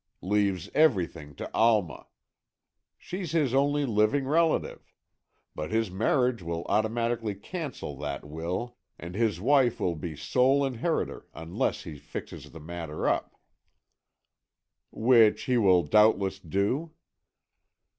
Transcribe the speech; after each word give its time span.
"Leaves 0.23 0.67
everything 0.73 1.35
to 1.35 1.47
Alma. 1.53 2.07
She's 2.97 3.33
his 3.33 3.53
only 3.53 3.85
living 3.85 4.25
relative. 4.25 4.91
But 5.53 5.69
his 5.69 5.91
marriage 5.91 6.41
will 6.41 6.65
automatically 6.67 7.35
cancel 7.35 7.95
that 7.99 8.25
will, 8.27 8.77
and 8.97 9.13
his 9.13 9.39
wife 9.39 9.79
will 9.79 9.95
be 9.95 10.15
sole 10.15 10.65
inheritor 10.65 11.27
unless 11.35 11.83
he 11.83 11.97
fixes 11.99 12.49
the 12.49 12.59
matter 12.59 13.07
up." 13.07 13.35
"Which 14.89 15.43
he 15.43 15.55
will 15.57 15.83
doubtless 15.83 16.39
do." 16.39 16.93